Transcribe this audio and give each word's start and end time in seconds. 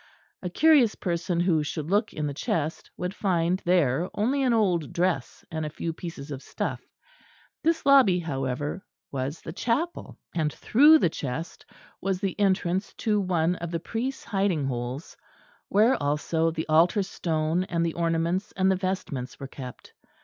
A 0.41 0.49
curious 0.49 0.95
person 0.95 1.39
who 1.39 1.61
should 1.61 1.91
look 1.91 2.11
in 2.11 2.25
the 2.25 2.33
chest 2.33 2.89
would 2.97 3.13
find 3.13 3.61
there 3.65 4.09
only 4.15 4.41
an 4.41 4.51
old 4.51 4.91
dress 4.93 5.45
and 5.51 5.63
a 5.63 5.69
few 5.69 5.93
pieces 5.93 6.31
of 6.31 6.41
stuff. 6.41 6.81
This 7.61 7.85
lobby, 7.85 8.17
however, 8.17 8.83
was 9.11 9.41
the 9.41 9.53
chapel; 9.53 10.17
and 10.33 10.51
through 10.51 10.97
the 10.97 11.09
chest 11.11 11.67
was 12.01 12.19
the 12.19 12.35
entrance 12.39 12.95
to 12.95 13.19
one 13.21 13.57
of 13.57 13.69
the 13.69 13.79
priest's 13.79 14.23
hiding 14.23 14.65
holes, 14.65 15.15
where 15.69 15.95
also 16.01 16.49
the 16.49 16.67
altar 16.67 17.03
stone 17.03 17.65
and 17.65 17.85
the 17.85 17.93
ornaments 17.93 18.51
and 18.53 18.71
the 18.71 18.75
vestments 18.77 19.39
were 19.39 19.45
kept. 19.47 19.93